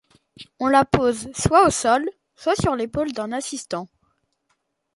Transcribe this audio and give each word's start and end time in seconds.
On 0.59 0.67
la 0.67 0.83
pose 0.83 1.29
soit 1.35 1.67
au 1.67 1.69
sol 1.69 2.09
soit 2.35 2.55
sur 2.55 2.75
l'épaule 2.75 3.11
d'un 3.11 3.31
assistant. 3.31 3.87